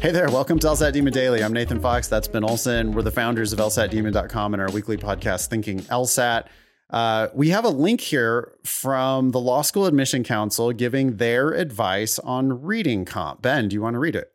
Hey 0.00 0.12
there, 0.12 0.30
welcome 0.30 0.60
to 0.60 0.66
LSAT 0.68 0.92
Demon 0.92 1.12
Daily. 1.12 1.42
I'm 1.42 1.52
Nathan 1.52 1.80
Fox. 1.80 2.06
That's 2.06 2.28
Ben 2.28 2.44
Olson. 2.44 2.92
We're 2.92 3.02
the 3.02 3.10
founders 3.10 3.52
of 3.52 3.58
LSATdemon.com 3.58 4.54
and 4.54 4.62
our 4.62 4.70
weekly 4.70 4.96
podcast, 4.96 5.48
Thinking 5.48 5.80
LSAT. 5.80 6.46
Uh, 6.88 7.26
we 7.34 7.48
have 7.48 7.64
a 7.64 7.68
link 7.68 8.00
here 8.00 8.52
from 8.62 9.32
the 9.32 9.40
Law 9.40 9.62
School 9.62 9.86
Admission 9.86 10.22
Council 10.22 10.72
giving 10.72 11.16
their 11.16 11.50
advice 11.50 12.20
on 12.20 12.62
reading 12.62 13.04
comp. 13.04 13.42
Ben, 13.42 13.66
do 13.66 13.74
you 13.74 13.82
want 13.82 13.94
to 13.94 13.98
read 13.98 14.14
it? 14.14 14.30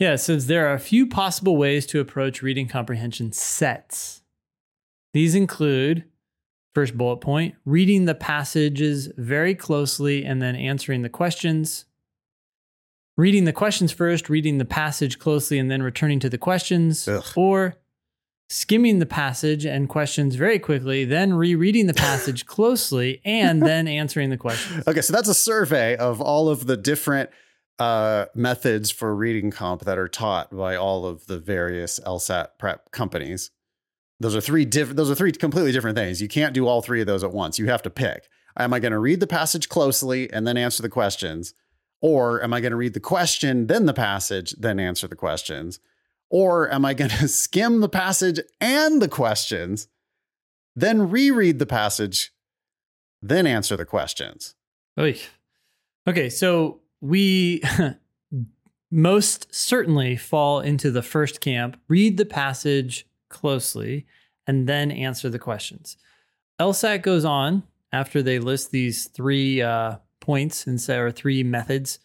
Yeah, 0.00 0.14
it 0.14 0.18
says 0.18 0.48
there 0.48 0.66
are 0.66 0.74
a 0.74 0.80
few 0.80 1.06
possible 1.06 1.56
ways 1.56 1.86
to 1.86 2.00
approach 2.00 2.42
reading 2.42 2.66
comprehension 2.66 3.30
sets. 3.30 4.22
These 5.14 5.36
include 5.36 6.06
first 6.74 6.98
bullet 6.98 7.18
point, 7.18 7.54
reading 7.64 8.06
the 8.06 8.16
passages 8.16 9.12
very 9.16 9.54
closely 9.54 10.24
and 10.24 10.42
then 10.42 10.56
answering 10.56 11.02
the 11.02 11.08
questions 11.08 11.84
reading 13.18 13.44
the 13.44 13.52
questions 13.52 13.92
first, 13.92 14.30
reading 14.30 14.56
the 14.56 14.64
passage 14.64 15.18
closely, 15.18 15.58
and 15.58 15.70
then 15.70 15.82
returning 15.82 16.20
to 16.20 16.30
the 16.30 16.38
questions, 16.38 17.06
Ugh. 17.06 17.24
or 17.36 17.74
skimming 18.48 19.00
the 19.00 19.06
passage 19.06 19.66
and 19.66 19.90
questions 19.90 20.36
very 20.36 20.58
quickly, 20.58 21.04
then 21.04 21.34
rereading 21.34 21.86
the 21.86 21.94
passage 21.94 22.46
closely, 22.46 23.20
and 23.24 23.60
then 23.62 23.86
answering 23.86 24.30
the 24.30 24.38
questions. 24.38 24.86
Okay, 24.86 25.02
so 25.02 25.12
that's 25.12 25.28
a 25.28 25.34
survey 25.34 25.96
of 25.96 26.22
all 26.22 26.48
of 26.48 26.66
the 26.66 26.76
different 26.76 27.28
uh, 27.78 28.26
methods 28.34 28.90
for 28.90 29.14
reading 29.14 29.50
comp 29.50 29.82
that 29.82 29.98
are 29.98 30.08
taught 30.08 30.56
by 30.56 30.76
all 30.76 31.04
of 31.04 31.26
the 31.26 31.38
various 31.38 32.00
LSAT 32.00 32.48
prep 32.58 32.90
companies. 32.92 33.50
Those 34.20 34.34
are 34.34 34.40
three 34.40 34.64
different. 34.64 34.96
Those 34.96 35.10
are 35.10 35.14
three 35.14 35.30
completely 35.32 35.70
different 35.70 35.96
things. 35.96 36.22
You 36.22 36.28
can't 36.28 36.54
do 36.54 36.66
all 36.66 36.82
three 36.82 37.00
of 37.00 37.06
those 37.06 37.22
at 37.22 37.32
once. 37.32 37.58
You 37.58 37.66
have 37.66 37.82
to 37.82 37.90
pick. 37.90 38.28
Am 38.56 38.72
I 38.72 38.80
going 38.80 38.92
to 38.92 38.98
read 38.98 39.20
the 39.20 39.28
passage 39.28 39.68
closely 39.68 40.32
and 40.32 40.44
then 40.44 40.56
answer 40.56 40.82
the 40.82 40.88
questions? 40.88 41.54
Or 42.00 42.42
am 42.42 42.52
I 42.52 42.60
going 42.60 42.70
to 42.70 42.76
read 42.76 42.94
the 42.94 43.00
question, 43.00 43.66
then 43.66 43.86
the 43.86 43.94
passage, 43.94 44.52
then 44.52 44.78
answer 44.78 45.08
the 45.08 45.16
questions? 45.16 45.80
Or 46.30 46.70
am 46.72 46.84
I 46.84 46.94
going 46.94 47.10
to 47.18 47.28
skim 47.28 47.80
the 47.80 47.88
passage 47.88 48.40
and 48.60 49.02
the 49.02 49.08
questions, 49.08 49.88
then 50.76 51.10
reread 51.10 51.58
the 51.58 51.66
passage, 51.66 52.32
then 53.20 53.46
answer 53.46 53.76
the 53.76 53.84
questions? 53.84 54.54
Oy. 54.98 55.18
Okay, 56.06 56.30
so 56.30 56.80
we 57.00 57.62
most 58.90 59.54
certainly 59.54 60.16
fall 60.16 60.60
into 60.60 60.90
the 60.90 61.02
first 61.02 61.40
camp 61.40 61.78
read 61.88 62.16
the 62.16 62.24
passage 62.24 63.06
closely 63.28 64.06
and 64.46 64.66
then 64.66 64.90
answer 64.90 65.28
the 65.28 65.38
questions. 65.38 65.96
LSAT 66.58 67.02
goes 67.02 67.24
on 67.24 67.62
after 67.92 68.22
they 68.22 68.38
list 68.38 68.70
these 68.70 69.06
three 69.08 69.60
uh, 69.62 69.96
points 70.20 70.66
and 70.66 70.80
say, 70.80 70.96
or 70.98 71.10
three 71.10 71.42
methods. 71.42 71.98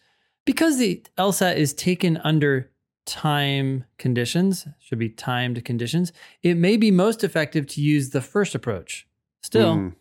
Because 0.44 0.78
the 0.78 1.02
LSAT 1.18 1.56
is 1.56 1.72
taken 1.72 2.18
under 2.18 2.70
time 3.06 3.84
conditions, 3.98 4.66
should 4.78 4.98
be 4.98 5.08
timed 5.10 5.64
conditions, 5.64 6.12
it 6.42 6.56
may 6.56 6.76
be 6.76 6.90
most 6.90 7.22
effective 7.24 7.66
to 7.68 7.80
use 7.80 8.10
the 8.10 8.20
first 8.22 8.54
approach. 8.54 9.06
Still, 9.42 9.74
Mm. 9.74 9.94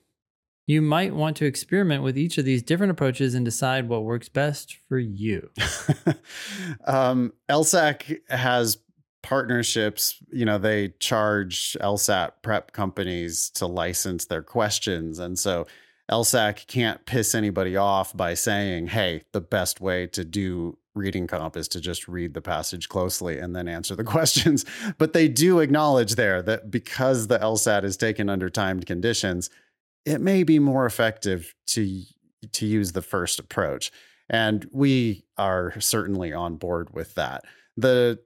you 0.68 0.82
might 0.82 1.14
want 1.14 1.36
to 1.38 1.46
experiment 1.46 2.04
with 2.04 2.18
each 2.18 2.38
of 2.38 2.46
these 2.46 2.64
different 2.64 2.92
approaches 2.92 3.34
and 3.34 3.44
decide 3.44 3.90
what 3.90 4.04
works 4.04 4.30
best 4.30 4.78
for 4.88 4.98
you. 4.98 5.50
um, 6.86 7.34
LSAC 7.50 8.20
has 8.30 8.78
partnerships. 9.22 10.16
You 10.32 10.46
know, 10.46 10.58
they 10.58 10.90
charge 11.00 11.78
LSAT 11.82 12.32
prep 12.42 12.72
companies 12.72 13.50
to 13.52 13.66
license 13.68 14.26
their 14.26 14.44
questions. 14.44 15.20
And 15.20 15.38
so 15.38 15.66
LSAC 16.14 16.68
can't 16.68 17.06
piss 17.08 17.34
anybody 17.34 17.76
off 17.76 18.16
by 18.16 18.36
saying, 18.36 18.88
hey, 18.88 19.24
the 19.32 19.42
best 19.42 19.82
way 19.82 20.06
to 20.08 20.24
do 20.24 20.78
reading 20.94 21.26
comp 21.26 21.58
is 21.58 21.68
to 21.70 21.82
just 21.82 22.08
read 22.08 22.36
the 22.36 22.42
passage 22.42 22.88
closely 22.88 23.40
and 23.40 23.56
then 23.56 23.68
answer 23.68 23.96
the 23.96 24.04
questions. 24.16 24.64
But 25.00 25.14
they 25.14 25.28
do 25.28 25.60
acknowledge 25.60 26.14
there 26.14 26.44
that 26.44 26.70
because 26.70 27.28
the 27.28 27.40
LSAT 27.40 27.84
is 27.84 27.98
taken 27.98 28.30
under 28.30 28.48
timed 28.48 28.86
conditions, 28.86 29.50
it 30.06 30.22
may 30.22 30.44
be 30.44 30.60
more 30.60 30.86
effective 30.86 31.56
to 31.68 32.04
to 32.52 32.66
use 32.66 32.92
the 32.92 33.02
first 33.02 33.40
approach. 33.40 33.90
And 34.30 34.68
we 34.72 35.24
are 35.38 35.80
certainly 35.80 36.34
on 36.34 36.58
board 36.58 36.94
with 36.94 37.16
that. 37.16 37.46
The 37.76 38.20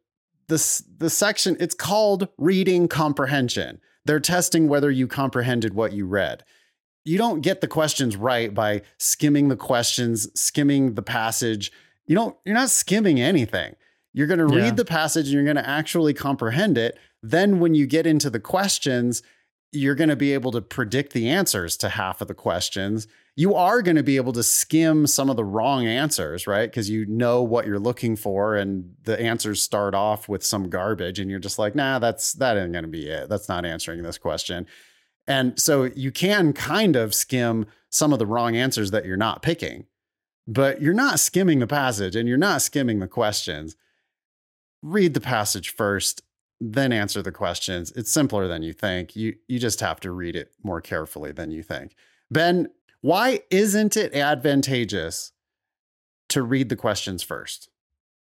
this 0.49 0.83
the 0.97 1.09
section 1.09 1.55
it's 1.59 1.75
called 1.75 2.27
reading 2.37 2.89
comprehension. 2.89 3.79
They're 4.03 4.19
testing 4.19 4.67
whether 4.67 4.91
you 4.91 5.07
comprehended 5.07 5.73
what 5.73 5.93
you 5.93 6.05
read. 6.05 6.43
You 7.07 7.17
don't 7.17 7.39
get 7.41 7.61
the 7.61 7.67
questions 7.67 8.17
right 8.17 8.53
by 8.53 8.81
skimming 8.97 9.47
the 9.47 9.55
questions, 9.55 10.27
skimming 10.39 10.95
the 10.95 11.01
passage. 11.01 11.71
You 12.05 12.15
don't 12.15 12.35
you're 12.45 12.53
not 12.55 12.69
skimming 12.69 13.19
anything. 13.21 13.75
You're 14.13 14.27
going 14.27 14.45
to 14.45 14.53
Yeah. 14.53 14.63
read 14.63 14.75
the 14.77 14.85
passage 14.85 15.27
and 15.27 15.33
you're 15.33 15.43
going 15.43 15.55
to 15.63 15.69
actually 15.69 16.13
comprehend 16.13 16.77
it. 16.77 16.97
Then 17.23 17.59
when 17.59 17.73
you 17.75 17.87
get 17.87 18.05
into 18.05 18.29
the 18.29 18.39
questions, 18.41 19.23
you're 19.71 19.95
going 19.95 20.09
to 20.09 20.15
be 20.15 20.33
able 20.33 20.51
to 20.51 20.61
predict 20.61 21.13
the 21.13 21.29
answers 21.29 21.77
to 21.77 21.89
half 21.89 22.21
of 22.21 22.27
the 22.27 22.33
questions. 22.33 23.07
You 23.35 23.53
are 23.53 23.81
going 23.81 23.97
to 23.97 24.03
be 24.03 24.17
able 24.17 24.33
to 24.33 24.43
skim 24.43 25.07
some 25.07 25.29
of 25.29 25.35
the 25.37 25.45
wrong 25.45 25.85
answers, 25.85 26.47
right? 26.47 26.69
Because 26.69 26.89
you 26.89 27.05
know 27.05 27.43
what 27.43 27.67
you're 27.67 27.77
looking 27.79 28.15
for, 28.15 28.55
and 28.55 28.95
the 29.03 29.19
answers 29.19 29.61
start 29.61 29.93
off 29.93 30.27
with 30.27 30.43
some 30.43 30.69
garbage, 30.69 31.19
and 31.19 31.29
you're 31.29 31.39
just 31.39 31.59
like, 31.59 31.75
nah, 31.75 31.99
that's 31.99 32.33
that 32.33 32.57
ain't 32.57 32.71
going 32.71 32.83
to 32.83 32.89
be 32.89 33.07
it. 33.07 33.29
That's 33.29 33.47
not 33.47 33.65
answering 33.65 34.01
this 34.03 34.17
question. 34.17 34.65
And 35.27 35.59
so 35.59 35.85
you 35.95 36.11
can 36.11 36.53
kind 36.53 36.95
of 36.95 37.13
skim 37.13 37.65
some 37.89 38.13
of 38.13 38.19
the 38.19 38.25
wrong 38.25 38.55
answers 38.55 38.91
that 38.91 39.05
you're 39.05 39.17
not 39.17 39.41
picking, 39.41 39.85
but 40.47 40.81
you're 40.81 40.93
not 40.93 41.19
skimming 41.19 41.59
the 41.59 41.67
passage 41.67 42.15
and 42.15 42.27
you're 42.27 42.37
not 42.37 42.61
skimming 42.61 42.99
the 42.99 43.07
questions. 43.07 43.75
Read 44.81 45.13
the 45.13 45.21
passage 45.21 45.69
first 45.69 46.21
then 46.59 46.91
answer 46.91 47.21
the 47.21 47.31
questions. 47.31 47.91
It's 47.91 48.11
simpler 48.11 48.47
than 48.47 48.63
you 48.63 48.73
think. 48.73 49.15
You 49.15 49.35
you 49.47 49.59
just 49.59 49.79
have 49.81 49.99
to 50.01 50.11
read 50.11 50.35
it 50.35 50.51
more 50.63 50.81
carefully 50.81 51.31
than 51.31 51.51
you 51.51 51.63
think. 51.63 51.95
Ben, 52.31 52.67
why 53.01 53.41
isn't 53.49 53.95
it 53.95 54.13
advantageous 54.13 55.31
to 56.29 56.41
read 56.41 56.69
the 56.69 56.75
questions 56.75 57.23
first? 57.23 57.69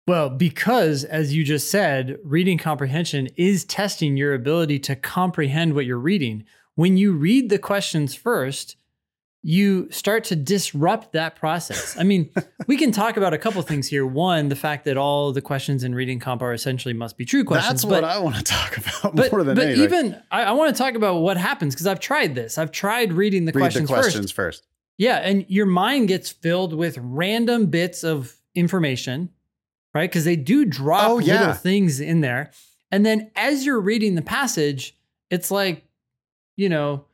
Well, 0.08 0.30
because 0.30 1.04
as 1.04 1.34
you 1.34 1.44
just 1.44 1.72
said, 1.72 2.18
reading 2.24 2.58
comprehension 2.58 3.28
is 3.38 3.64
testing 3.64 4.18
your 4.18 4.34
ability 4.34 4.80
to 4.80 4.96
comprehend 4.96 5.74
what 5.74 5.86
you're 5.86 5.98
reading. 5.98 6.46
When 6.76 6.98
you 6.98 7.14
read 7.14 7.50
the 7.50 7.58
questions 7.60 8.16
first, 8.16 8.76
you 9.42 9.88
start 9.92 10.24
to 10.26 10.36
disrupt 10.36 11.14
that 11.14 11.36
process. 11.36 11.96
I 12.00 12.04
mean, 12.04 12.32
we 12.68 12.78
can 12.78 12.92
talk 12.92 13.16
about 13.16 13.34
a 13.34 13.38
couple 13.38 13.62
things 13.62 13.88
here. 13.88 14.06
One, 14.06 14.50
the 14.50 14.56
fact 14.56 14.86
that 14.86 14.98
all 14.98 15.32
the 15.32 15.42
questions 15.42 15.84
in 15.84 15.94
reading 15.94 16.20
comp 16.20 16.42
are 16.42 16.52
essentially 16.52 16.94
must 16.96 17.16
be 17.16 17.26
true 17.26 17.44
questions. 17.44 17.84
That's 17.84 17.86
what 17.86 18.04
I 18.04 18.18
want 18.18 18.38
to 18.38 18.44
talk 18.44 18.78
about 19.02 19.16
but, 19.16 19.32
more 19.32 19.44
than 19.44 19.56
but 19.56 19.66
anything. 19.68 19.84
even 19.84 20.22
I, 20.32 20.44
I 20.46 20.52
want 20.54 20.76
to 20.76 20.78
talk 20.78 20.96
about 20.96 21.18
what 21.20 21.38
happens 21.38 21.76
because 21.76 21.86
I've 21.88 22.00
tried 22.00 22.34
this. 22.34 22.58
I've 22.58 22.72
tried 22.72 23.14
reading 23.14 23.46
the 23.46 23.52
read 23.52 23.62
questions, 23.62 23.88
the 23.90 23.94
questions 23.94 24.32
first. 24.32 24.62
first. 24.62 24.68
Yeah, 24.98 25.18
and 25.18 25.46
your 25.48 25.66
mind 25.66 26.08
gets 26.08 26.32
filled 26.32 26.74
with 26.74 26.98
random 27.00 27.68
bits 27.68 28.04
of 28.04 28.36
information, 28.56 29.30
right? 29.94 30.10
Because 30.10 30.26
they 30.26 30.38
do 30.38 30.66
drop 30.66 31.10
Oh, 31.10 31.20
yeah. 31.20 31.40
little 31.40 31.54
things 31.54 32.00
in 32.00 32.22
there. 32.22 32.50
And 32.92 33.06
then 33.06 33.30
as 33.36 33.66
you're 33.66 33.80
reading 33.82 34.16
the 34.16 34.22
passage, 34.22 34.98
it's 35.30 35.52
like, 35.52 35.84
you 36.56 36.70
know, 36.70 37.06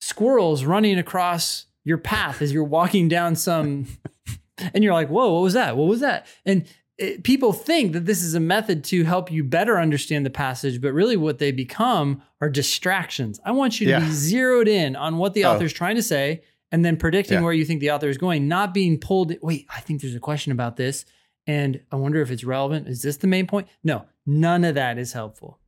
squirrels 0.00 0.64
running 0.64 0.98
across 0.98 1.66
your 1.84 1.98
path 1.98 2.42
as 2.42 2.52
you're 2.52 2.64
walking 2.64 3.08
down 3.08 3.36
some, 3.36 3.86
and 4.74 4.82
you're 4.82 4.92
like, 4.92 5.08
whoa, 5.08 5.32
what 5.32 5.42
was 5.42 5.54
that? 5.54 5.76
What 5.76 5.88
was 5.88 6.00
that? 6.00 6.26
And 6.44 6.66
it, 6.98 7.22
people 7.24 7.52
think 7.52 7.92
that 7.92 8.06
this 8.06 8.22
is 8.22 8.34
a 8.34 8.40
method 8.40 8.82
to 8.84 9.04
help 9.04 9.30
you 9.30 9.44
better 9.44 9.78
understand 9.78 10.24
the 10.24 10.30
passage, 10.30 10.80
but 10.80 10.92
really 10.92 11.16
what 11.16 11.38
they 11.38 11.52
become 11.52 12.22
are 12.40 12.48
distractions. 12.48 13.38
I 13.44 13.52
want 13.52 13.80
you 13.80 13.86
to 13.86 13.90
Yeah. 13.92 14.00
be 14.00 14.10
zeroed 14.10 14.66
in 14.68 14.96
on 14.96 15.18
what 15.18 15.34
the 15.34 15.44
Oh. 15.44 15.52
author's 15.52 15.72
trying 15.74 15.96
to 15.96 16.02
say 16.02 16.40
and 16.72 16.84
then 16.84 16.96
predicting 16.96 17.34
Yeah. 17.38 17.42
where 17.42 17.52
you 17.52 17.64
think 17.64 17.80
the 17.80 17.90
author 17.90 18.08
is 18.08 18.16
going, 18.18 18.48
not 18.48 18.72
being 18.74 18.98
pulled. 18.98 19.32
Wait, 19.42 19.66
I 19.68 19.80
think 19.80 20.00
there's 20.00 20.14
a 20.14 20.20
question 20.20 20.52
about 20.52 20.76
this. 20.76 21.04
And 21.46 21.80
I 21.92 21.96
wonder 21.96 22.20
if 22.22 22.30
it's 22.30 22.42
relevant. 22.42 22.88
Is 22.88 23.02
this 23.02 23.18
the 23.18 23.28
main 23.28 23.46
point? 23.46 23.68
No, 23.84 24.06
none 24.26 24.64
of 24.64 24.74
that 24.74 24.98
is 24.98 25.12
helpful. 25.12 25.60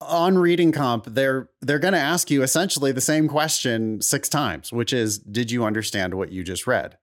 On 0.00 0.36
reading 0.36 0.72
comp, 0.72 1.06
they're 1.06 1.48
they're 1.60 1.78
going 1.78 1.94
to 1.94 2.00
ask 2.00 2.30
you 2.30 2.42
essentially 2.42 2.92
the 2.92 3.00
same 3.00 3.28
question 3.28 4.00
6 4.00 4.28
times, 4.28 4.72
which 4.72 4.92
is 4.92 5.18
did 5.18 5.50
you 5.50 5.64
understand 5.64 6.14
what 6.14 6.30
you 6.30 6.42
just 6.44 6.66
read? 6.66 6.98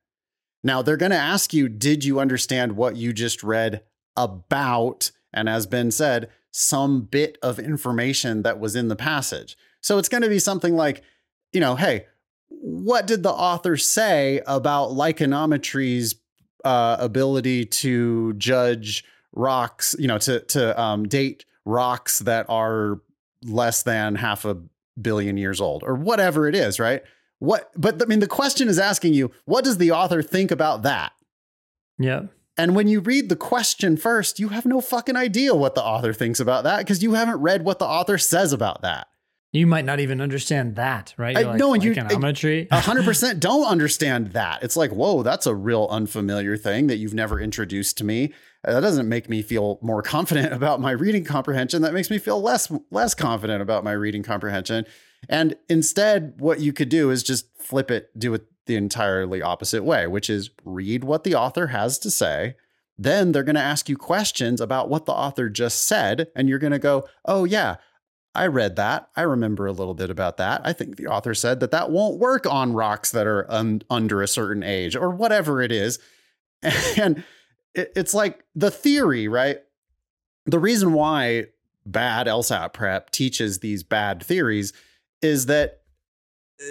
Now, 0.64 0.82
they're 0.82 0.98
going 0.98 1.12
to 1.12 1.18
ask 1.18 1.54
you 1.54 1.68
did 1.68 2.04
you 2.04 2.20
understand 2.20 2.74
what 2.74 2.96
you 2.96 3.14
just 3.14 3.42
read 3.44 3.82
about 4.16 5.12
and 5.34 5.50
as 5.50 5.66
Ben 5.66 5.92
said, 5.92 6.30
some 6.52 7.02
bit 7.02 7.38
of 7.42 7.60
information 7.60 8.44
that 8.44 8.60
was 8.60 8.76
in 8.76 8.90
the 8.90 8.96
passage. 8.96 9.58
So 9.82 9.98
it's 9.98 10.10
going 10.10 10.24
to 10.24 10.30
be 10.30 10.40
something 10.40 10.76
like, 10.76 11.04
you 11.54 11.60
know, 11.60 11.76
hey, 11.76 12.06
what 12.50 13.08
did 13.08 13.24
the 13.24 13.32
author 13.32 13.78
say 13.78 14.42
about 14.46 14.90
lichenometry's 14.90 16.16
uh, 16.66 16.98
ability 17.00 17.66
to 17.66 18.34
judge 18.34 19.06
rocks, 19.34 19.96
you 19.98 20.08
know, 20.08 20.18
to 20.20 20.42
to 20.42 20.80
um, 20.80 21.08
date 21.08 21.46
rocks 21.66 22.20
that 22.20 22.46
are 22.50 23.00
less 23.44 23.84
than 23.84 24.16
half 24.16 24.46
a 24.46 24.58
billion 25.02 25.38
years 25.38 25.62
old 25.62 25.84
or 25.84 25.96
whatever 25.96 26.48
it 26.48 26.56
is, 26.56 26.80
right? 26.80 27.02
What? 27.40 27.72
But 27.76 28.02
I 28.02 28.06
mean, 28.06 28.20
the 28.20 28.28
question 28.28 28.68
is 28.68 28.78
asking 28.78 29.14
you, 29.14 29.32
what 29.46 29.64
does 29.64 29.78
the 29.78 29.92
author 29.92 30.22
think 30.22 30.52
about 30.52 30.84
that? 30.84 31.14
Yep. 32.00 32.30
And 32.58 32.76
when 32.76 32.88
you 32.88 33.00
read 33.00 33.30
the 33.30 33.36
question 33.36 33.98
first, 33.98 34.40
you 34.40 34.50
have 34.50 34.66
no 34.66 34.82
fucking 34.82 35.16
idea 35.16 35.56
what 35.56 35.74
the 35.74 35.84
author 35.84 36.14
thinks 36.14 36.40
about 36.40 36.64
that 36.66 36.80
because 36.80 37.02
you 37.02 37.14
haven't 37.14 37.42
read 37.42 37.64
what 37.64 37.80
the 37.80 37.86
author 37.86 38.18
says 38.18 38.54
about 38.54 38.82
that. 38.82 39.08
You 39.54 39.68
might 39.68 39.84
not 39.84 40.00
even 40.00 40.22
understand 40.22 40.76
that, 40.78 41.14
right? 41.18 41.36
You're 41.36 41.48
like, 41.48 41.58
no, 41.58 41.74
and 41.74 41.84
like 41.84 41.96
you- 41.96 42.04
lichenometry. 42.04 42.68
A 42.72 42.80
hundred 42.80 43.06
percent 43.06 43.40
don't 43.40 43.66
understand 43.66 44.28
that. 44.34 44.64
It's 44.64 44.78
like, 44.78 44.92
whoa, 44.92 45.24
that's 45.24 45.46
a 45.46 45.56
real 45.56 45.88
unfamiliar 45.90 46.56
thing 46.56 46.88
that 46.88 46.98
you've 46.98 47.14
never 47.14 47.40
introduced 47.40 47.98
to 47.98 48.06
me. 48.06 48.34
That 48.64 48.82
doesn't 48.82 49.10
make 49.10 49.28
me 49.30 49.42
feel 49.42 49.80
more 49.82 50.02
confident 50.02 50.54
about 50.54 50.80
my 50.80 50.92
reading 50.92 51.24
comprehension. 51.24 51.82
That 51.82 51.94
makes 51.94 52.10
me 52.10 52.18
feel 52.18 52.42
less 52.42 52.72
less 52.92 53.14
confident 53.14 53.62
about 53.62 53.84
my 53.84 53.94
reading 53.94 54.24
comprehension. 54.24 54.86
And 55.30 55.56
instead, 55.70 56.36
what 56.40 56.60
you 56.60 56.74
could 56.74 56.90
do 56.90 57.10
is 57.10 57.24
just 57.24 57.46
flip 57.58 57.92
it, 57.92 58.18
do 58.18 58.34
it 58.34 58.46
the 58.66 58.76
entirely 58.76 59.42
opposite 59.42 59.84
way, 59.84 60.08
which 60.08 60.30
is 60.30 60.50
read 60.64 61.04
what 61.04 61.24
the 61.24 61.36
author 61.36 61.68
has 61.68 62.00
to 62.00 62.12
say. 62.12 62.56
Then 62.98 63.32
they're 63.32 63.44
going 63.44 63.56
to 63.56 63.62
ask 63.62 63.90
you 63.90 63.98
questions 63.98 64.62
about 64.62 64.90
what 64.90 65.06
the 65.06 65.12
author 65.12 65.50
just 65.50 65.84
said, 65.84 66.28
and 66.36 66.48
you're 66.48 66.60
going 66.60 66.72
to 66.72 66.80
go, 66.80 67.08
"Oh 67.26 67.46
yeah, 67.46 67.78
I 68.34 68.48
read 68.48 68.78
that. 68.78 69.10
I 69.16 69.24
remember 69.24 69.66
a 69.66 69.72
little 69.72 69.94
bit 69.94 70.10
about 70.10 70.38
that. 70.38 70.62
I 70.64 70.72
think 70.74 70.96
the 70.96 71.08
author 71.08 71.34
said 71.34 71.60
that 71.60 71.72
that 71.72 71.92
won't 71.92 72.20
work 72.20 72.46
on 72.46 72.74
rocks 72.74 73.12
that 73.12 73.28
are 73.28 73.46
un- 73.52 73.82
under 73.90 74.22
a 74.22 74.28
certain 74.28 74.64
age 74.64 74.96
or 74.96 75.10
whatever 75.10 75.62
it 75.62 75.72
is. 75.72 76.00
And 76.96 77.24
it, 77.74 77.92
it's 77.96 78.14
like 78.14 78.44
the 78.56 78.72
theory, 78.72 79.28
right? 79.28 79.60
The 80.46 80.60
reason 80.60 80.94
why 80.94 81.46
bad 81.86 82.28
LSAT 82.28 82.74
prep 82.74 83.10
teaches 83.12 83.60
these 83.60 83.84
bad 83.84 84.24
theories 84.24 84.74
is 85.22 85.48
that, 85.48 85.82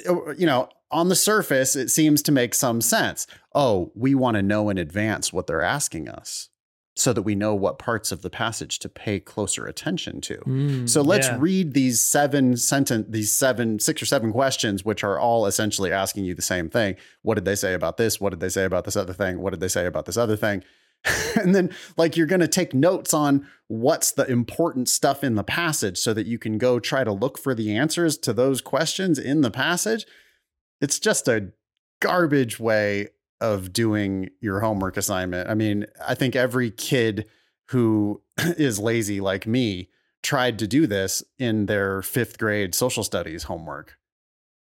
uh, 0.08 0.32
you 0.32 0.46
know, 0.46 0.68
on 0.90 1.08
the 1.08 1.14
surface, 1.16 1.76
it 1.76 1.88
seems 1.88 2.20
to 2.22 2.32
make 2.32 2.54
some 2.54 2.80
sense. 2.80 3.26
Oh, 3.54 3.92
we 3.94 4.14
want 4.14 4.36
to 4.36 4.42
know 4.42 4.68
in 4.70 4.78
advance 4.78 5.32
what 5.32 5.46
they're 5.46 5.62
asking 5.62 6.08
us 6.08 6.48
so 6.96 7.12
that 7.12 7.22
we 7.22 7.34
know 7.36 7.54
what 7.54 7.78
parts 7.78 8.10
of 8.10 8.22
the 8.22 8.28
passage 8.28 8.78
to 8.80 8.88
pay 8.88 9.20
closer 9.20 9.66
attention 9.66 10.20
to. 10.20 10.36
Mm, 10.38 10.88
So 10.88 11.00
let's 11.00 11.28
yeah. 11.28 11.36
read 11.38 11.72
these 11.72 12.00
seven 12.00 12.56
sentence, 12.56 13.06
these 13.08 13.32
seven, 13.32 13.78
six 13.78 14.02
or 14.02 14.06
seven 14.06 14.32
questions, 14.32 14.84
which 14.84 15.04
are 15.04 15.18
all 15.18 15.46
essentially 15.46 15.92
asking 15.92 16.24
you 16.24 16.34
the 16.34 16.42
same 16.42 16.68
thing. 16.68 16.96
What 17.22 17.36
did 17.36 17.44
they 17.44 17.54
say 17.54 17.72
about 17.72 17.96
this? 17.96 18.20
What 18.20 18.30
did 18.30 18.40
they 18.40 18.48
say 18.48 18.64
about 18.64 18.84
this 18.84 18.96
other 18.96 19.12
thing? 19.12 19.40
What 19.40 19.50
did 19.50 19.60
they 19.60 19.68
say 19.68 19.86
about 19.86 20.06
this 20.06 20.16
other 20.16 20.36
thing? 20.36 20.62
and 21.40 21.54
then, 21.54 21.70
like, 21.96 22.16
you're 22.16 22.26
going 22.26 22.40
to 22.40 22.48
take 22.48 22.74
notes 22.74 23.14
on 23.14 23.46
what's 23.68 24.12
the 24.12 24.26
important 24.26 24.88
stuff 24.88 25.24
in 25.24 25.34
the 25.34 25.44
passage 25.44 25.96
so 25.98 26.12
that 26.12 26.26
you 26.26 26.38
can 26.38 26.58
go 26.58 26.78
try 26.78 27.04
to 27.04 27.12
look 27.12 27.38
for 27.38 27.54
the 27.54 27.74
answers 27.74 28.18
to 28.18 28.32
those 28.32 28.60
questions 28.60 29.18
in 29.18 29.40
the 29.40 29.50
passage. 29.50 30.04
It's 30.80 30.98
just 30.98 31.28
a 31.28 31.52
garbage 32.00 32.58
way 32.58 33.08
of 33.40 33.72
doing 33.72 34.28
your 34.40 34.60
homework 34.60 34.96
assignment. 34.96 35.48
I 35.48 35.54
mean, 35.54 35.86
I 36.06 36.14
think 36.14 36.36
every 36.36 36.70
kid 36.70 37.26
who 37.68 38.22
is 38.38 38.78
lazy 38.78 39.20
like 39.20 39.46
me 39.46 39.88
tried 40.22 40.58
to 40.58 40.66
do 40.66 40.86
this 40.86 41.22
in 41.38 41.64
their 41.66 42.02
fifth 42.02 42.38
grade 42.38 42.74
social 42.74 43.02
studies 43.02 43.44
homework, 43.44 43.96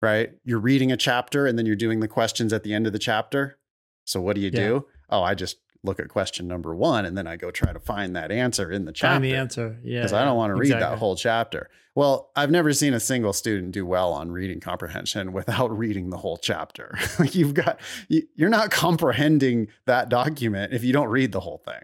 right? 0.02 0.32
You're 0.44 0.58
reading 0.58 0.90
a 0.90 0.96
chapter 0.96 1.46
and 1.46 1.56
then 1.56 1.66
you're 1.66 1.76
doing 1.76 2.00
the 2.00 2.08
questions 2.08 2.52
at 2.52 2.64
the 2.64 2.74
end 2.74 2.88
of 2.88 2.92
the 2.92 2.98
chapter. 2.98 3.58
So 4.04 4.20
what 4.20 4.34
do 4.34 4.40
you 4.42 4.50
Yeah. 4.52 4.60
do? 4.68 4.86
Oh, 5.10 5.22
I 5.22 5.34
just 5.34 5.58
look 5.84 6.00
at 6.00 6.08
question 6.08 6.48
number 6.48 6.74
one 6.74 7.04
and 7.04 7.16
then 7.16 7.26
I 7.26 7.36
go 7.36 7.50
try 7.50 7.72
to 7.72 7.78
find 7.78 8.16
that 8.16 8.32
answer 8.32 8.72
in 8.72 8.84
the 8.86 8.92
chapter. 8.92 9.14
Find 9.14 9.24
the 9.24 9.34
answer. 9.36 9.78
Yeah. 9.84 10.00
Because 10.00 10.12
I 10.14 10.24
don't 10.24 10.36
want 10.36 10.50
to 10.50 10.54
read 10.56 10.72
that 10.72 10.98
whole 10.98 11.14
chapter. 11.14 11.68
Well, 11.94 12.30
I've 12.34 12.50
never 12.50 12.72
seen 12.72 12.92
a 12.94 12.98
single 13.00 13.32
student 13.32 13.70
do 13.72 13.86
well 13.86 14.12
on 14.12 14.32
reading 14.32 14.58
comprehension 14.58 15.32
without 15.32 15.68
reading 15.78 16.10
the 16.10 16.16
whole 16.16 16.38
chapter. 16.38 16.98
Like 17.18 17.34
You've 17.36 17.54
got, 17.54 17.78
you- 18.08 18.26
you're 18.34 18.48
not 18.48 18.70
comprehending 18.70 19.68
that 19.86 20.08
document 20.08 20.72
if 20.72 20.82
you 20.82 20.92
don't 20.92 21.08
read 21.08 21.30
the 21.32 21.40
whole 21.40 21.62
thing. 21.64 21.82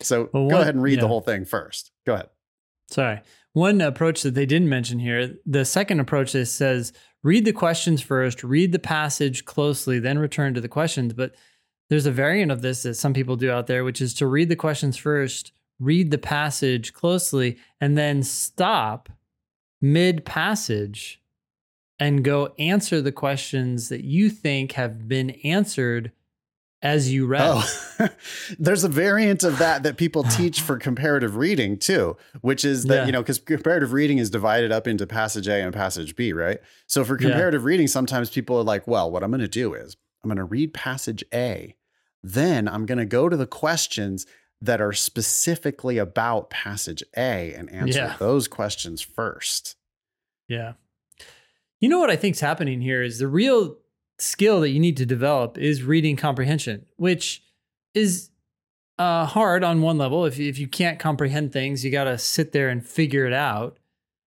So 0.00 0.30
Well, 0.32 0.48
go 0.48 0.60
ahead 0.60 0.74
and 0.74 0.82
read 0.82 0.94
yeah. 0.96 1.00
the 1.02 1.08
whole 1.08 1.20
thing 1.20 1.44
first. 1.44 1.90
Go 2.06 2.14
ahead. 2.14 2.28
Sorry. 2.88 3.20
One 3.52 3.80
approach 3.80 4.22
that 4.22 4.34
they 4.34 4.46
didn't 4.46 4.68
mention 4.68 4.98
here, 4.98 5.34
the 5.46 5.64
second 5.64 6.00
approach 6.00 6.32
that 6.32 6.46
says 6.46 6.92
read 7.22 7.44
the 7.44 7.52
questions 7.52 8.02
first, 8.02 8.42
read 8.44 8.72
the 8.72 8.78
passage 8.78 9.44
closely, 9.44 9.98
then 9.98 10.18
return 10.18 10.54
to 10.54 10.60
the 10.60 10.68
questions. 10.68 11.12
But 11.12 11.34
there's 11.90 12.06
a 12.06 12.10
variant 12.10 12.50
of 12.50 12.62
this 12.62 12.82
that 12.82 12.94
some 12.94 13.12
people 13.12 13.36
do 13.36 13.50
out 13.50 13.66
there, 13.66 13.84
which 13.84 14.00
is 14.00 14.14
to 14.14 14.26
read 14.26 14.48
the 14.48 14.56
questions 14.56 14.96
first, 14.96 15.52
read 15.78 16.10
the 16.10 16.18
passage 16.18 16.92
closely, 16.92 17.58
and 17.80 17.96
then 17.98 18.22
stop 18.22 19.08
mid 19.80 20.24
passage 20.24 21.20
and 21.98 22.24
go 22.24 22.52
answer 22.58 23.00
the 23.00 23.12
questions 23.12 23.88
that 23.88 24.02
you 24.04 24.28
think 24.30 24.72
have 24.72 25.06
been 25.08 25.30
answered 25.44 26.10
as 26.82 27.10
you 27.12 27.26
read. 27.26 27.40
Oh, 27.42 28.08
there's 28.58 28.84
a 28.84 28.88
variant 28.88 29.42
of 29.42 29.58
that 29.58 29.84
that 29.84 29.96
people 29.96 30.22
teach 30.24 30.60
for 30.60 30.76
comparative 30.76 31.36
reading 31.36 31.78
too, 31.78 32.16
which 32.42 32.62
is 32.64 32.84
that, 32.84 32.94
Yeah. 32.94 33.06
you 33.06 33.12
know, 33.12 33.22
because 33.22 33.38
comparative 33.38 33.92
reading 33.92 34.18
is 34.18 34.28
divided 34.28 34.70
up 34.70 34.86
into 34.86 35.06
passage 35.06 35.48
A 35.48 35.62
and 35.62 35.72
passage 35.72 36.14
B, 36.14 36.32
right? 36.34 36.58
So 36.86 37.02
for 37.04 37.14
Yeah. 37.14 37.28
comparative 37.28 37.64
reading, 37.64 37.86
sometimes 37.86 38.28
people 38.28 38.58
are 38.58 38.64
like, 38.64 38.86
well, 38.86 39.10
what 39.10 39.22
I'm 39.22 39.30
going 39.30 39.40
to 39.40 39.48
do 39.48 39.72
is 39.72 39.96
I'm 40.24 40.28
going 40.28 40.38
to 40.38 40.44
read 40.44 40.72
passage 40.74 41.22
A. 41.32 41.76
Then 42.22 42.66
I'm 42.68 42.86
going 42.86 42.98
to 42.98 43.04
go 43.04 43.28
to 43.28 43.36
the 43.36 43.46
questions 43.46 44.26
that 44.62 44.80
are 44.80 44.92
specifically 44.94 45.98
about 45.98 46.48
passage 46.48 47.02
A 47.16 47.52
and 47.54 47.70
answer 47.70 47.98
Yeah. 47.98 48.16
those 48.18 48.48
questions 48.48 49.02
first. 49.02 49.76
Yeah. 50.48 50.72
You 51.80 51.88
know 51.90 51.98
what 51.98 52.10
I 52.10 52.16
think's 52.16 52.40
happening 52.40 52.80
here 52.80 53.02
is 53.02 53.18
the 53.18 53.28
real 53.28 53.76
skill 54.18 54.60
that 54.62 54.70
you 54.70 54.80
need 54.80 54.96
to 54.96 55.04
develop 55.06 55.58
is 55.58 55.82
reading 55.82 56.16
comprehension, 56.16 56.86
which 56.96 57.42
is 57.92 58.30
uh, 58.98 59.26
hard 59.26 59.62
on 59.64 59.82
one 59.82 59.98
level. 59.98 60.24
If 60.24 60.38
if 60.40 60.58
you 60.58 60.68
can't 60.68 60.98
comprehend 60.98 61.52
things, 61.52 61.84
you 61.84 61.90
got 61.90 62.04
to 62.04 62.16
sit 62.16 62.52
there 62.52 62.70
and 62.70 62.86
figure 62.86 63.26
it 63.26 63.32
out. 63.34 63.78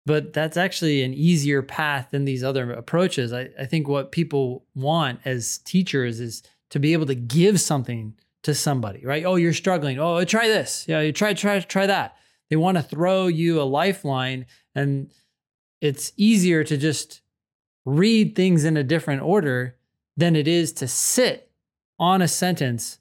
But 0.06 0.34
that's 0.34 0.58
actually 0.58 1.04
an 1.04 1.14
easier 1.14 1.64
path 1.64 2.10
than 2.12 2.26
these 2.26 2.44
other 2.44 2.72
approaches. 2.72 3.34
I, 3.34 3.50
I 3.60 3.66
think 3.66 3.88
what 3.88 4.12
people 4.12 4.64
want 4.76 5.20
as 5.26 5.58
teachers 5.60 6.20
is 6.20 6.44
to 6.70 6.80
be 6.80 6.94
able 6.94 7.08
to 7.08 7.16
give 7.16 7.60
something 7.60 8.14
to 8.44 8.54
somebody, 8.54 9.04
right? 9.04 9.26
Oh, 9.26 9.36
you're 9.36 9.54
struggling. 9.54 9.98
Oh, 10.00 10.24
try 10.24 10.48
this. 10.48 10.86
Yeah, 10.88 11.02
you 11.02 11.12
try, 11.12 11.34
try, 11.34 11.60
try 11.60 11.88
that. 11.88 12.16
They 12.50 12.56
want 12.56 12.78
to 12.78 12.84
throw 12.84 13.26
you 13.26 13.60
a 13.60 13.64
lifeline, 13.64 14.46
and 14.76 15.12
it's 15.82 16.12
easier 16.16 16.64
to 16.64 16.78
just 16.78 17.22
read 17.86 18.36
things 18.36 18.64
in 18.66 18.78
a 18.78 18.84
different 18.84 19.24
order 19.24 19.78
than 20.16 20.36
it 20.36 20.48
is 20.48 20.72
to 20.74 20.88
sit 20.88 21.52
on 21.98 22.22
a 22.22 22.28
sentence 22.28 23.00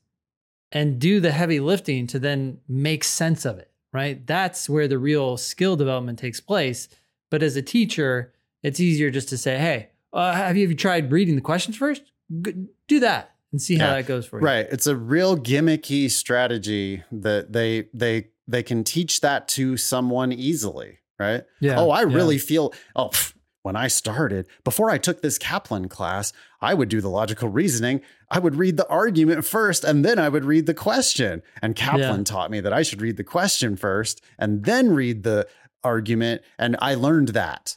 and 0.72 0.98
do 0.98 1.20
the 1.20 1.32
heavy 1.32 1.60
lifting 1.60 2.06
to 2.06 2.18
then 2.18 2.58
make 2.68 3.04
sense 3.04 3.44
of 3.44 3.58
it, 3.58 3.70
right? 3.92 4.26
That's 4.26 4.68
where 4.68 4.88
the 4.88 4.98
real 4.98 5.36
skill 5.36 5.76
development 5.76 6.18
takes 6.18 6.40
place. 6.40 6.88
But 7.34 7.42
as 7.42 7.56
a 7.56 7.62
teacher, 7.62 8.32
it's 8.62 8.78
easier 8.78 9.10
just 9.10 9.28
to 9.30 9.36
say, 9.36 9.58
hey, 9.58 9.88
uh, 10.12 10.32
have, 10.32 10.56
you, 10.56 10.62
have 10.62 10.70
you 10.70 10.76
tried 10.76 11.10
reading 11.10 11.34
the 11.34 11.40
questions 11.40 11.76
first? 11.76 12.12
G- 12.42 12.54
do 12.86 13.00
that 13.00 13.34
and 13.50 13.60
see 13.60 13.74
how 13.76 13.86
Yeah. 13.86 13.94
that 13.96 14.06
goes 14.06 14.24
for 14.24 14.38
you. 14.38 14.46
Right. 14.46 14.66
It's 14.70 14.86
a 14.86 14.94
real 14.94 15.36
gimmicky 15.36 16.08
strategy 16.08 17.02
that 17.10 17.52
they 17.52 17.88
they 17.92 18.28
they 18.46 18.62
can 18.62 18.84
teach 18.84 19.20
that 19.22 19.48
to 19.48 19.76
someone 19.76 20.30
easily, 20.32 21.00
right? 21.18 21.42
Yeah. 21.60 21.80
Oh, 21.80 21.90
I 21.90 22.02
yeah. 22.04 22.14
really 22.14 22.38
feel 22.38 22.72
oh 22.94 23.08
pff, 23.08 23.34
when 23.62 23.74
I 23.74 23.88
started, 23.88 24.46
before 24.62 24.90
I 24.90 24.98
took 24.98 25.20
this 25.20 25.36
Kaplan 25.36 25.88
class, 25.88 26.32
I 26.60 26.74
would 26.74 26.88
do 26.88 27.00
the 27.00 27.08
logical 27.08 27.48
reasoning. 27.48 28.00
I 28.30 28.38
would 28.38 28.54
read 28.54 28.76
the 28.76 28.86
argument 28.88 29.44
first 29.44 29.82
and 29.82 30.04
then 30.04 30.20
I 30.20 30.28
would 30.28 30.44
read 30.44 30.66
the 30.66 30.74
question. 30.74 31.42
And 31.62 31.74
Kaplan 31.74 32.18
Yeah. 32.20 32.24
taught 32.24 32.52
me 32.52 32.60
that 32.60 32.72
I 32.72 32.82
should 32.82 33.02
read 33.02 33.16
the 33.16 33.24
question 33.24 33.76
first 33.76 34.20
and 34.38 34.64
then 34.64 34.90
read 34.94 35.24
the 35.24 35.48
argument. 35.84 36.42
And 36.58 36.76
I 36.80 36.94
learned 36.94 37.28
that. 37.28 37.76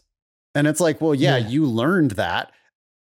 And 0.55 0.65
it's 0.67 0.79
like, 0.79 1.01
well, 1.01 1.13
yeah, 1.13 1.37
Yeah. 1.37 1.47
you 1.49 1.65
learned 1.65 2.11
that, 2.11 2.51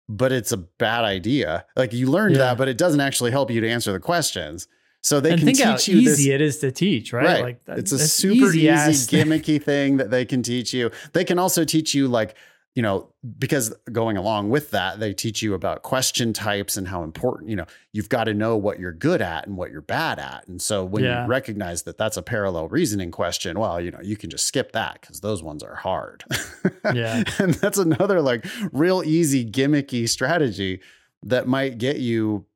but 0.08 0.30
it's 0.32 0.52
a 0.52 0.56
bad 0.58 1.04
idea. 1.04 1.64
Like 1.76 1.92
you 1.92 2.06
learned 2.08 2.36
Yeah. 2.36 2.42
that, 2.42 2.58
but 2.58 2.68
it 2.68 2.78
doesn't 2.78 3.00
actually 3.00 3.30
help 3.32 3.50
you 3.50 3.60
to 3.60 3.68
answer 3.68 3.92
the 3.92 3.98
questions. 4.00 4.68
So 5.04 5.18
they 5.18 5.30
and 5.30 5.38
can 5.40 5.46
think 5.46 5.58
teach 5.58 5.66
how 5.66 5.72
you 5.92 5.98
easy 5.98 6.04
this. 6.30 6.34
it 6.34 6.40
is 6.40 6.58
to 6.58 6.70
teach, 6.70 7.12
right? 7.12 7.24
Right. 7.24 7.42
Like 7.42 7.64
that- 7.64 7.78
it's 7.78 7.90
a 7.90 7.98
super 7.98 8.46
easy, 8.50 8.68
ass 8.68 9.06
gimmicky 9.08 9.60
thing 9.60 9.96
that 9.96 10.10
they 10.12 10.24
can 10.24 10.44
teach 10.44 10.72
you. 10.72 10.92
They 11.12 11.24
can 11.24 11.40
also 11.40 11.64
teach 11.64 11.92
you 11.94 12.06
like, 12.06 12.36
you 12.74 12.82
know, 12.82 13.08
because 13.38 13.74
going 13.92 14.16
along 14.16 14.48
with 14.48 14.70
that, 14.70 14.98
they 14.98 15.12
teach 15.12 15.42
you 15.42 15.52
about 15.52 15.82
question 15.82 16.32
types 16.32 16.78
and 16.78 16.88
how 16.88 17.02
important, 17.02 17.50
you 17.50 17.56
know, 17.56 17.66
you've 17.92 18.08
got 18.08 18.24
to 18.24 18.32
know 18.34 18.56
what 18.56 18.78
you're 18.80 18.92
good 18.94 19.20
at 19.20 19.46
and 19.46 19.58
what 19.58 19.70
you're 19.70 19.82
bad 19.82 20.18
at. 20.18 20.48
And 20.48 20.60
so 20.60 20.82
when 20.82 21.04
Yeah. 21.04 21.24
you 21.24 21.28
recognize 21.28 21.82
that 21.82 21.98
that's 21.98 22.16
a 22.16 22.22
parallel 22.22 22.68
reasoning 22.68 23.10
question, 23.10 23.58
well, 23.58 23.78
you 23.78 23.90
know, 23.90 24.00
you 24.02 24.16
can 24.16 24.30
just 24.30 24.46
skip 24.46 24.72
that 24.72 25.02
because 25.02 25.20
those 25.20 25.42
ones 25.42 25.62
are 25.62 25.74
hard. 25.74 26.24
Yeah. 26.94 27.22
and 27.38 27.52
that's 27.54 27.76
another 27.78 28.22
like 28.22 28.46
real 28.72 29.02
easy 29.04 29.44
gimmicky 29.44 30.08
strategy 30.08 30.80
that 31.24 31.46
might 31.46 31.76
get 31.76 31.98
you 31.98 32.46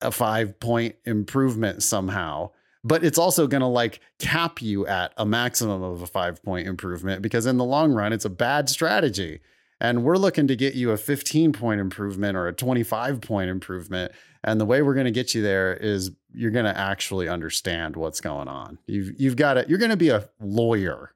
a 0.00 0.10
five 0.10 0.58
point 0.60 0.96
improvement 1.04 1.82
somehow 1.82 2.50
but 2.84 3.04
it's 3.04 3.18
also 3.18 3.46
going 3.46 3.60
to 3.60 3.66
like 3.66 4.00
cap 4.18 4.60
you 4.60 4.86
at 4.86 5.12
a 5.16 5.24
maximum 5.26 5.82
of 5.82 6.02
a 6.02 6.06
five 6.06 6.42
point 6.42 6.66
improvement 6.66 7.22
because 7.22 7.46
in 7.46 7.56
the 7.56 7.64
long 7.64 7.92
run 7.92 8.12
it's 8.12 8.24
a 8.24 8.30
bad 8.30 8.68
strategy 8.68 9.40
and 9.82 10.04
we're 10.04 10.16
looking 10.16 10.46
to 10.46 10.54
get 10.54 10.74
you 10.74 10.92
a 10.92 10.96
15 10.96 11.52
point 11.52 11.80
improvement 11.80 12.36
or 12.36 12.46
a 12.46 12.52
25 12.52 13.20
point 13.20 13.50
improvement 13.50 14.12
And 14.44 14.60
the 14.60 14.64
way 14.64 14.80
we're 14.80 14.94
going 14.94 15.06
to 15.06 15.12
get 15.12 15.34
you 15.34 15.42
there 15.42 15.74
is 15.74 16.12
you're 16.32 16.52
going 16.52 16.64
to 16.64 16.78
actually 16.78 17.28
understand 17.28 17.96
what's 17.96 18.20
going 18.20 18.48
on. 18.48 18.78
You've 18.86 19.20
you've 19.20 19.36
got 19.36 19.56
it. 19.56 19.68
You're 19.68 19.78
going 19.78 19.90
to 19.90 19.96
be 19.96 20.10
a 20.10 20.28
lawyer. 20.40 21.12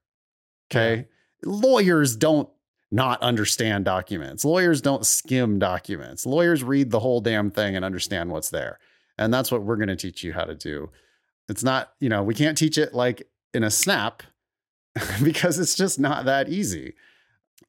Okay? 0.71 0.97
Yeah. 0.97 1.03
Lawyers 1.45 2.17
don't 2.17 2.49
not 2.91 3.23
understand 3.23 3.85
documents. 3.85 4.45
Lawyers 4.45 4.81
don't 4.81 5.07
skim 5.07 5.59
documents. 5.59 6.27
Lawyers 6.27 6.65
read 6.65 6.91
the 6.91 7.01
whole 7.01 7.21
damn 7.21 7.51
thing 7.51 7.77
and 7.77 7.85
understand 7.85 8.31
what's 8.31 8.51
there. 8.51 8.79
And 9.19 9.33
that's 9.33 9.51
what 9.51 9.63
we're 9.63 9.77
going 9.77 9.89
to 9.89 9.97
teach 9.97 10.23
you 10.25 10.33
how 10.33 10.45
to 10.45 10.55
do. 10.55 10.91
It's 11.49 11.63
not, 11.63 11.93
you 12.01 12.09
know, 12.09 12.23
we 12.23 12.35
can't 12.35 12.59
teach 12.59 12.79
it 12.79 12.95
like 12.95 13.29
in 13.55 13.63
a 13.63 13.71
snap 13.71 14.23
because 15.23 15.59
it's 15.59 15.77
just 15.77 15.99
not 15.99 16.25
that 16.25 16.49
easy. 16.49 16.95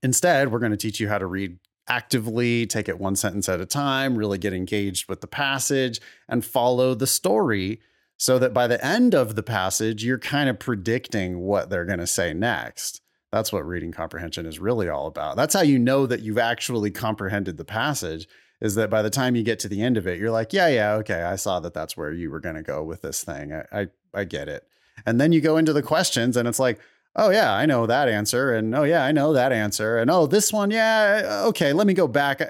Instead, 0.03 0.51
we're 0.51 0.60
going 0.60 0.72
to 0.72 0.77
teach 0.77 1.00
you 1.00 1.10
how 1.10 1.17
to 1.17 1.25
read 1.25 1.57
actively, 1.88 2.65
take 2.65 2.89
it 2.89 3.00
one 3.00 3.15
sentence 3.15 3.48
at 3.48 3.62
a 3.62 3.65
time, 3.65 4.17
really 4.17 4.38
get 4.38 4.53
engaged 4.53 5.07
with 5.07 5.22
the 5.22 5.27
passage 5.27 6.00
and 6.27 6.46
follow 6.46 6.93
the 6.93 7.07
story 7.07 7.79
so 8.17 8.39
that 8.39 8.53
by 8.53 8.67
the 8.67 8.84
end 8.84 9.13
of 9.13 9.36
the 9.36 9.43
passage, 9.43 10.03
you're 10.03 10.17
kind 10.17 10.50
of 10.50 10.60
predicting 10.60 11.39
what 11.39 11.69
they're 11.69 11.86
going 11.86 12.00
to 12.00 12.07
say 12.07 12.34
next. 12.34 13.01
That's 13.31 13.53
what 13.53 13.67
reading 13.67 13.91
comprehension 13.91 14.46
is 14.46 14.60
really 14.60 14.89
all 14.89 15.07
about. 15.07 15.36
That's 15.36 15.53
how 15.53 15.62
you 15.62 15.77
know 15.77 16.05
that 16.07 16.22
you've 16.22 16.38
actually 16.38 16.91
comprehended 16.91 17.57
the 17.57 17.65
passage 17.65 18.27
is 18.61 18.75
that 18.75 18.89
by 18.89 19.01
the 19.01 19.09
time 19.09 19.35
you 19.35 19.43
get 19.43 19.59
to 19.59 19.67
the 19.67 19.81
end 19.81 19.97
of 19.97 20.07
it, 20.07 20.19
you're 20.19 20.31
like, 20.31 20.53
yeah, 20.53 20.67
yeah, 20.67 20.93
okay, 20.95 21.21
I 21.21 21.35
saw 21.35 21.59
that 21.59 21.73
that's 21.73 21.95
where 21.95 22.11
you 22.11 22.31
were 22.31 22.39
going 22.39 22.55
to 22.55 22.63
go 22.63 22.83
with 22.83 23.01
this 23.01 23.23
thing. 23.23 23.53
I, 23.53 23.65
I, 23.71 23.87
I 24.13 24.23
get 24.23 24.49
it. 24.49 24.67
And 25.05 25.21
then 25.21 25.31
you 25.31 25.41
go 25.41 25.57
into 25.57 25.73
the 25.73 25.83
questions 25.83 26.35
and 26.37 26.47
it's 26.47 26.59
like, 26.59 26.79
oh 27.17 27.31
yeah, 27.31 27.53
I 27.53 27.65
know 27.65 27.85
that 27.87 28.07
answer, 28.07 28.53
and 28.53 28.73
oh 28.75 28.83
yeah, 28.83 29.03
I 29.03 29.11
know 29.11 29.33
that 29.33 29.51
answer, 29.51 29.97
and 29.97 30.09
oh 30.09 30.27
this 30.27 30.53
one, 30.53 30.71
yeah, 30.71 31.43
okay, 31.47 31.73
let 31.73 31.87
me 31.87 31.93
go 31.93 32.07
back. 32.07 32.41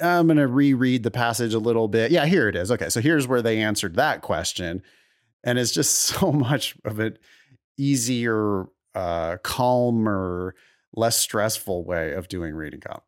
I'm 0.00 0.26
going 0.26 0.36
to 0.36 0.48
reread 0.48 1.02
the 1.02 1.10
passage 1.10 1.54
a 1.54 1.58
little 1.58 1.88
bit. 1.88 2.10
Yeah, 2.10 2.26
here 2.26 2.48
it 2.48 2.56
is. 2.56 2.70
Okay, 2.72 2.88
so 2.88 3.00
here's 3.00 3.28
where 3.28 3.42
they 3.42 3.60
answered 3.60 3.96
that 3.96 4.22
question, 4.22 4.82
and 5.44 5.58
it's 5.58 5.72
just 5.72 5.94
so 5.98 6.32
much 6.32 6.76
of 6.84 6.98
an 7.00 7.18
easier, 7.76 8.66
uh, 8.94 9.36
calmer, 9.42 10.54
less 10.94 11.16
stressful 11.16 11.84
way 11.84 12.12
of 12.12 12.28
doing 12.28 12.54
reading 12.54 12.80
comp. 12.80 13.02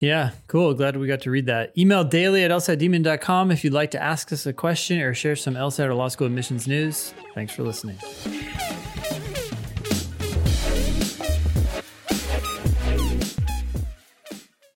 Yeah, 0.00 0.30
cool. 0.46 0.74
Glad 0.74 0.96
we 0.96 1.08
got 1.08 1.22
to 1.22 1.30
read 1.30 1.46
that. 1.46 1.76
Email 1.76 2.04
daily 2.04 2.44
at 2.44 2.50
lsatdemon.com 2.52 3.50
if 3.50 3.64
you'd 3.64 3.72
like 3.72 3.90
to 3.92 4.02
ask 4.02 4.32
us 4.32 4.46
a 4.46 4.52
question 4.52 5.00
or 5.00 5.12
share 5.12 5.34
some 5.34 5.54
LSAT 5.54 5.86
or 5.86 5.94
law 5.94 6.08
school 6.08 6.26
admissions 6.28 6.68
news. 6.68 7.12
Thanks 7.34 7.52
for 7.52 7.64
listening. 7.64 7.98